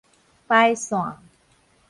[0.47, 1.13] 排線